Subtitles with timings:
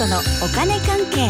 [0.00, 1.28] 子のお金関係。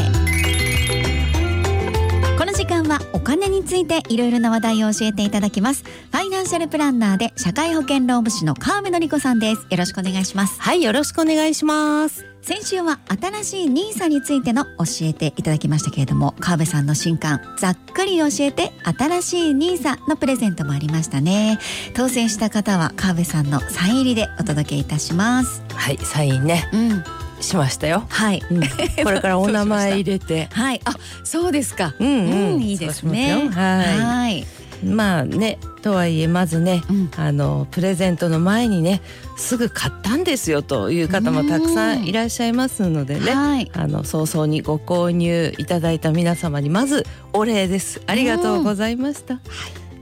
[2.39, 5.83] この時間はお金についていろいろな話題を教えていただきます。
[5.83, 9.67] ファイナンシャルプランナーで社会保険労務士の川辺典子さんです。
[9.69, 10.61] よろしくお願いします。
[10.61, 12.25] はいよろしくお願いします。
[12.43, 21.59] 先週は新しいニーサについての教えていただきましたけれども川辺さんの新刊ざっくり教えて新しいニーサのプレゼントもありましたね。
[21.95, 25.61] 当選した方は川辺さんのサイン入りでお届けいたします。
[25.75, 26.71] はいサインね。
[26.73, 28.61] うんしましたよ、はい、うん、
[29.05, 30.49] これからお名前入れて。
[30.53, 30.81] はい。
[30.85, 30.95] あ
[31.25, 31.95] そうですか。
[31.99, 33.29] うんうん、うんいいですね。
[33.29, 33.51] すよ。
[33.51, 33.99] はい。
[33.99, 34.47] はい。
[34.85, 37.11] まあねとはいえまずね、うん。
[37.17, 39.03] あのプレゼントの前にね
[39.37, 43.71] すぐ買ったんですよという方もたくさんいらっしゃいますのでね、はい。
[43.75, 48.01] あの早々にご購入いただいた皆様にまずお礼です。
[48.07, 49.41] ありがとうございました、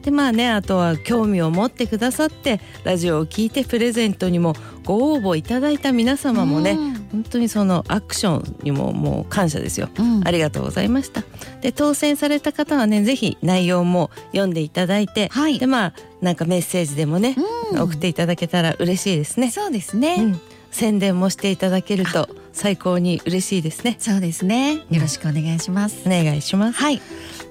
[0.02, 10.22] でまあねあとは興味を持ってくださってラジオを聞いてプレゼントにもご応募いただいた皆様もね、うん本当にそのアクションにももう感謝ですよ、うん。
[10.26, 11.22] ありがとうございました。
[11.60, 15.58] で当選された方はねぜひ内容も読んでいただいて、はい。
[15.58, 17.36] でまあなんかメッセージでもね、
[17.72, 17.80] うん。
[17.82, 23.96] 送っていただけたら嬉しいですね、そうですね、うん、宣伝もしていただけると最高に嬉しいですね。
[23.98, 24.82] そうですね。
[24.90, 26.78] よろしくお願いします、お願いします。
[26.78, 27.00] はい。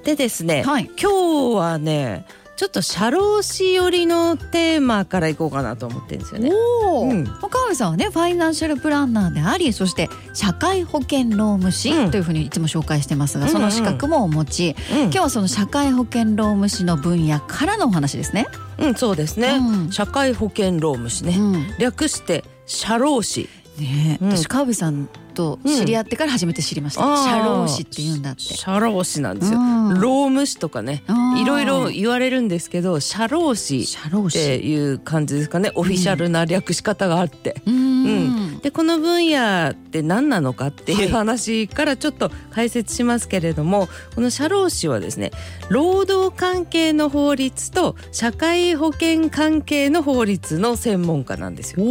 [0.03, 0.89] でですね、はい。
[1.01, 2.25] 今日はね
[2.57, 6.51] ちょっと社労士寄りのテーマからいこうかなと思ってるんですよね。
[6.51, 7.23] おお、うん。
[7.43, 12.11] 岡部さんはねファイナンシャルプランナーでありそして社会保険労務士うん。
[12.11, 15.01] というふうにいつも紹介してますが、うんうんその資格もお持ち、うん。
[15.03, 18.47] 今日はその社会保険労務士の分野からのお話ですね。
[18.79, 19.91] うん、そうですね、うん。
[19.91, 21.77] 社会保険労務士ね、うん。
[21.77, 23.49] 略して社労士。
[23.79, 27.23] ね私川部さんと知り合ってから初めて知りました、あー。
[27.23, 28.41] 社労士って言うんだって。
[28.41, 29.93] 社労士なんですよ、うん。
[30.01, 31.03] 労務士とかね
[31.41, 35.71] いろいろ言われるんですけど社労士っ社労士ていう感じですかね。
[35.75, 37.75] オフィシャルな略し方があって、うん。
[37.75, 45.31] うんでこの分野って何なのかっていうはい話からちょっと解説しますけれども、この社労士はですね
[45.69, 51.85] 労働関係の法律と社会保険関係の法律の専門家なんですよ。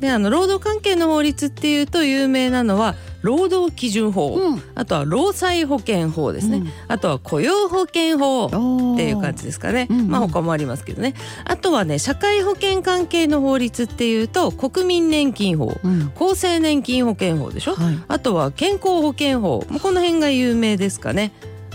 [0.00, 4.62] であの労働関係の法律っていうと有名なのは労働基準法、うん。
[4.74, 6.70] あとは労災保険法ですね、うん。
[6.88, 10.08] あとは雇用保険法おっていう感じですかね、うんうん。
[10.08, 11.14] まあ他もありますけどね。
[11.44, 17.98] あとはね社会保険関係の法律っていうと国民年金法うん、厚生年金保険法でしょ、はい。
[18.08, 19.64] あとは健康保険法。
[19.82, 21.32] この辺が有名ですかね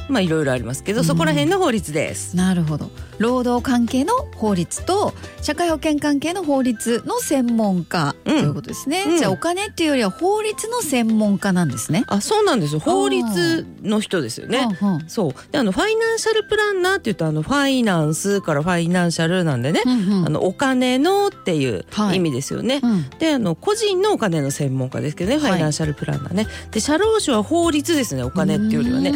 [0.08, 2.36] まあいろいろありますけど、そこら辺の法律です。
[2.36, 2.92] なるほど。
[3.18, 9.18] 労働関係の法律と社会保険関係の法律の専門家ということですね、うん。
[9.18, 12.04] じゃあお金っていうよりは法律の専門家なんですね。
[12.08, 12.74] あそうなんです。
[12.74, 14.68] よ法律の人ですよね。
[15.08, 15.34] そう。
[15.52, 20.26] であのファイナンシャルプランナーって言うとあのファイナンスからファイナンシャルなんでね、うんうん。
[20.26, 22.18] あのお金のっていうはい。
[22.18, 22.82] 意味ですよね。
[22.84, 23.10] うん。
[23.18, 26.48] であの個人のお金の専門家ですけどね、ファイナンシャルプランナーね。
[26.72, 29.14] で社労士は法律ですねお金っていうよりはね。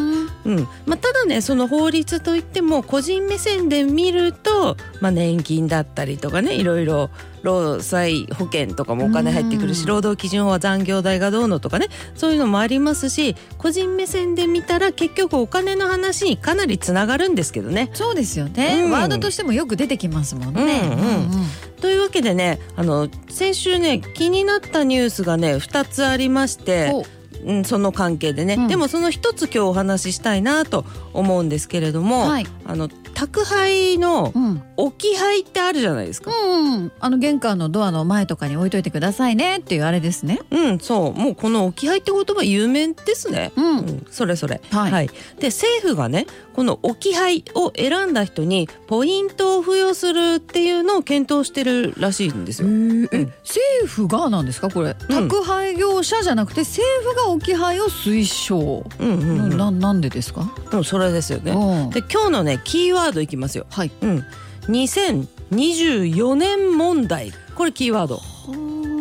[0.49, 7.09] うんうんまあ、ただねその法律といっても個人目線で見ると、まあ、年金だったりとかねいろいろ
[7.43, 17.89] 労災保険とかもお金入ってくるしうん労働基準法は残業代がどうのとかねそういうのもありますし個人目線で見たら結局お金の話にかなりつながるんですけどね。
[17.93, 20.81] そうですよね、うんワードとしてもよく出てきますもんね。
[20.83, 27.05] うんうんというわけでねあの先週ね気になったニュースがね2つありまして。
[27.45, 28.67] おうん、その関係でね、うん。
[28.67, 32.47] でもその一つ今日お話ししたいなと思うんですけれども、はい。
[32.66, 32.89] あの
[33.19, 34.63] 宅配のうん。
[34.78, 36.31] 置き配ってあるじゃないですか。
[36.31, 39.57] うんうん、あの玄関のドアの前とかに置いといてくださいね。
[39.57, 40.40] っていうあれですね。
[40.52, 43.52] うん、そう、もうこの置き配って言葉有名ですね。
[43.57, 43.80] うん。
[43.80, 44.62] うん、それそれ。
[44.72, 45.09] はい。
[45.40, 52.69] で、政府がね、この置き配を選んだ人にポイントを付与するっていうのを検討してるらしいんですよ。
[52.69, 53.01] えうん。
[53.44, 54.69] 政府がなんですか？
[54.69, 59.57] これ、宅配業者じゃなくて政府が置き配を推奨、うんうんうん。
[59.57, 61.51] ななんでですか、うん、それですよね。
[61.51, 61.90] うん。
[61.90, 63.65] で、今日のね、キーワードいきますよ。
[63.69, 63.91] はい。
[64.01, 64.25] うん、
[64.67, 67.31] 2024年問題。
[67.55, 68.21] これキーワード。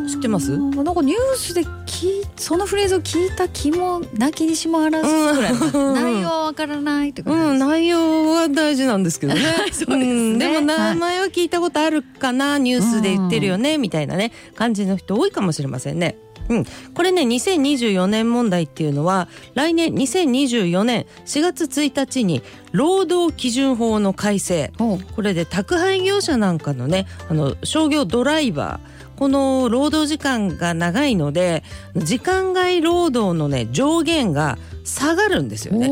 [0.09, 0.57] 知ってます？
[0.57, 5.09] なんかニュースで聞いそのフレーズを聞いた気もなきにしもあらず。
[5.35, 5.95] ぐらい、うん。
[5.95, 9.41] 内容はわからないって感じうん、内容は大事なんですけどね。
[9.73, 10.35] そうですね。
[10.37, 10.39] ん。
[10.39, 10.65] でもはい。
[10.65, 14.33] 名前は聞いたことあるかな、ニュースで言ってるよね、みたいなね。
[14.55, 16.17] 感じの人多いかもしれませんね。
[16.49, 16.65] うん、
[16.95, 22.43] これね2024年問題っていうのは来年2024年4月1日に
[22.73, 24.73] 労働基準法の改正。
[24.79, 28.99] これで宅配業者なんかのねあの商業ドライバー。
[29.19, 31.65] この労働時間が長いので
[31.97, 35.91] 時間外労働のね上限が下がるんですよね。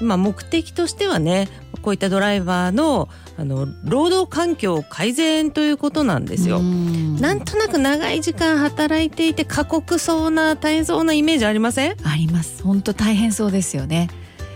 [0.00, 1.48] まあ、目的としてはね
[1.82, 6.60] こういったドライバーのあの労働環境改善ということなんですよ。
[6.60, 11.96] なんとなく長い時間働いていて過酷そうな大変そうなイメージありません？
[12.04, 12.62] あります。
[12.62, 14.08] 本当大変そうですよね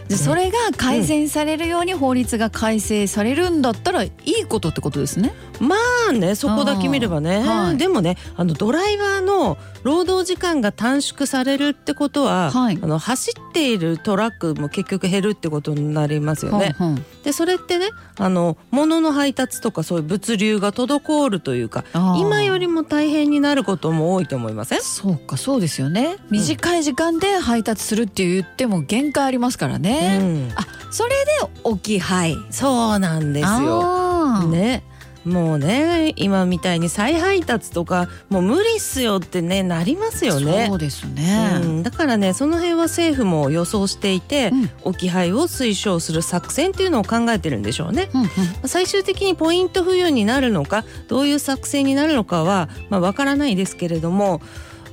[0.08, 5.32] でそれが改善されるように法律が改正されるんだったらいいことってことですね。
[5.58, 5.76] ま
[6.10, 16.74] あねそこだけ見ればね、はい、でもねあのドライバーの労働時間が短縮されるってことは、はい、あの走っているトラックも結局減るってことになりますよね。
[16.78, 17.88] はんでそれってね
[18.18, 21.84] あの物の配達とかそういう物流が滞るというか
[22.18, 24.82] 今よりも大変になることも多いと思いません？
[24.82, 26.18] そうかそうですよね。
[26.30, 31.32] 短い時間で配達するって言っても限界ありますからね、うん、あそれで
[31.64, 32.36] 置き配。
[32.50, 34.42] そうなんですよ。
[34.48, 34.82] ね。
[35.26, 40.66] もうね今みたいに再配達とかもう無理っすよってねなりますよね。
[40.68, 48.28] そうですね、うん、だからねその辺は政府も予想していて、うん、置き配を推奨する作戦っていうのを考えてるんでしょうね、うんうん、
[48.68, 54.40] 最終的にポイント付与になるのかどういう作戦になるのかはまあわからないですけれども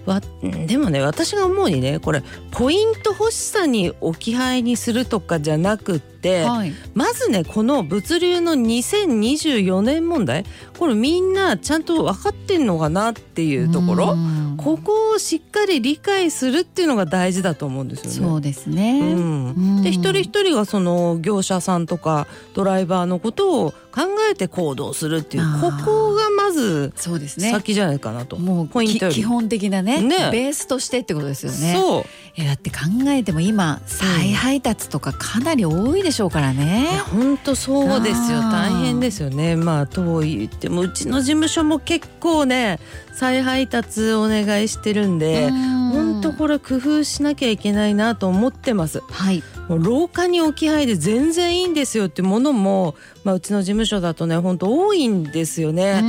[0.06, 0.22] わ
[0.68, 10.46] でもね私が思うにねこれポイント欲しさに置き配にするとかじゃなくて、はい、まずねこの物流の2024年問題
[10.78, 14.16] これみんなちゃんと分かってんのかなっていうところ
[14.58, 18.30] ここをしっかり理解するっていうのが大事だと思うんですよね。
[18.30, 28.38] そうですね、うん、で一人一人がその業者さんとかドライバーのことを考えて行動するっていうここがまず先じゃないかなと。
[28.38, 31.74] もうポイント基本的なね、ね、ベースとしてってことですよね。
[31.76, 32.78] そういだって考
[33.10, 36.88] えても今再配達とかかなり多いでしょうからね。
[37.12, 39.56] 本当そうですよ大変ですよね。
[39.56, 42.80] まあと言ってもうちの事務所も結構ね
[43.14, 49.02] 再配達お願いしてるんで本当これ工夫しなきゃいけないなと思ってます。
[49.12, 56.04] はい、廊下に置き配で全然いいんですよってものも、まあ、うちの事務所だとね本当多いんですよね。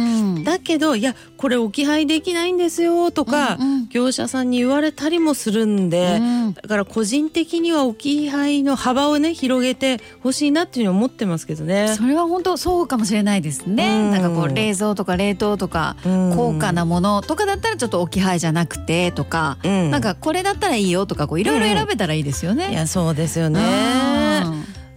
[0.45, 11.95] だけどいやこれ置き配できないんですよとか、うんうん、業者さんに言われたりもするんで、うん、だから個人的には置き配の幅をね広げてほしいなっていうふうに思ってますけどね。
[11.97, 14.11] それは本当そうかもしれないですね。
[14.11, 22.71] なんかこう冷蔵とか冷凍とか高価なものとかだったらちょっと置き配じゃなくてとか、うん、なんかこれだったらいいよとかこういろいろ選べたらいいですよね。
[22.71, 24.45] いやそうですよね。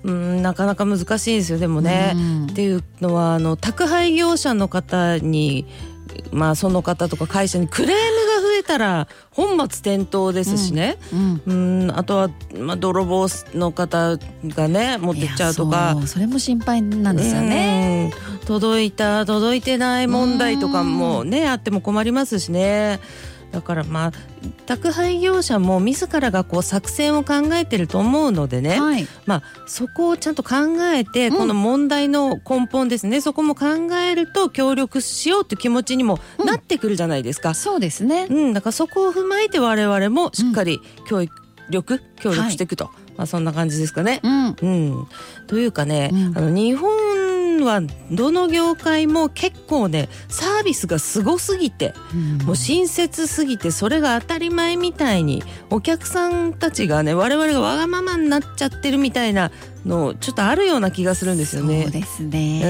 [0.04, 2.16] うん、なかなか難しいですよでもね。
[2.50, 5.66] っていうのはあの宅配業者の方に
[6.31, 11.54] まあその方とか会社にクレームが増えたら本末転倒ですしね、うん、う
[11.88, 11.92] ん。
[11.98, 14.18] あとは、まあ、泥棒の方
[14.48, 15.98] がね持ってっちゃうとか。
[16.06, 18.12] それも心配なんですよね。
[18.45, 23.00] 届いた届いてない問題とかもねあっても困りますしね。
[23.51, 24.11] だからまあ
[24.65, 30.55] 宅配業者も自らがこう作戦を考えてると思うのでね、はい、まあそこをちゃんと考
[30.94, 33.65] えて、この問題の根本ですねそこも考
[33.95, 37.49] えると協力しようって気持ちにもなってくるじゃないですか。
[37.49, 41.33] うん、そうですね、うん、だからそこを踏まえて我々もしっかり教育、
[41.69, 44.21] 力協力していくと、はい、まあ、そんな感じですかね。
[44.23, 45.07] うん、うん、
[45.47, 47.06] というかね、あの日本
[47.65, 47.81] は
[48.12, 59.51] どの業界も結構ねサービスがすごすぎて、うん、もう親切すぎてそれが当たり前みたいにお客さんたちがね我々がわがままになっちゃってるみたいな
[59.86, 61.83] のちょっとあるような気がするんですよね。
[61.83, 62.62] そうですね。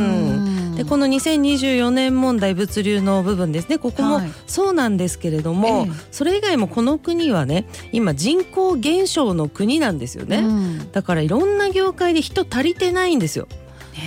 [0.00, 0.76] うん。
[0.76, 3.78] でこの2024年問題物流の部分ですね。
[3.78, 13.48] ここもそうなんですけれども、はい、それ以外もこの国はね今人口減少の国なんですよね、うん、だからいろんな業界で人足りてないんですよ。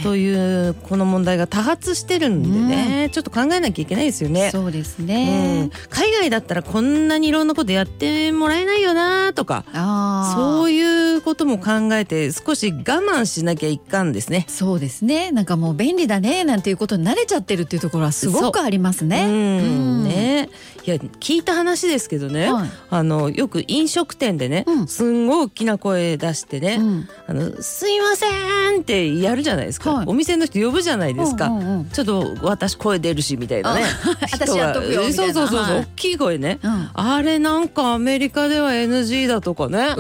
[0.04, 4.52] というこの問題が多発してるんでね、うん、ちょっと考えなきゃいけないですよね。
[4.52, 9.64] そうですね、うん、海外だったらこんなにいろんなことやってもらえないよなとか
[10.36, 14.46] そういうことも考えて少し我慢しなきゃいかんですね。
[14.50, 15.32] そうですね。
[15.32, 19.26] なんかもう便利だねなんていうことに慣れちゃってるっていうところはすごくありますね。
[19.28, 20.04] うん。
[20.04, 20.50] ね。
[20.86, 26.80] いや聞いた話ですけどね、はい、あのよく飲食店でね、すんごい大きな声出してね
[27.26, 28.28] 「あのすいませ
[28.78, 29.76] ん」ってやるじゃないですか。
[29.76, 33.84] ですか、はい、お店の人呼ぶじゃないですか、うんうんうん、ちょっと私声出るしみたいなね。
[34.32, 39.78] 私やっとくよみそうそうそう、はい、大きい声ね、うん、あれなんかアメリカでは NG だとかね。
[39.78, 39.92] え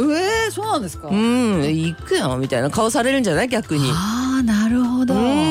[0.49, 1.07] ー、そうなんですか。
[1.09, 1.61] うん。
[1.63, 3.47] 行くよみたいな顔されるんじゃない？
[3.47, 3.89] 逆に。
[3.91, 5.44] ああなるほど、うん、ね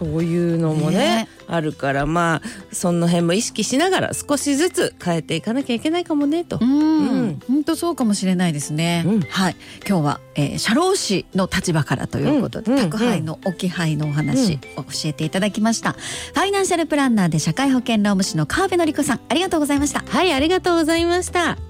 [0.00, 2.42] そういうのもね、ね、あるからまあ
[2.72, 6.58] その辺も意識しながら少しずつ変えていかなきゃいけないかもねと。
[6.58, 9.04] うん、本当そうかもしれないですね。
[9.06, 15.92] うん、はい、今日は、えー、社労士の立場からということで、うん、宅配の置き配のお話を教えていただきました。
[15.92, 20.00] ファイナンシャルプランナーで社会保険労務士の川辺典子さんありがとうございました。
[20.00, 21.69] はい、ありがとうございました。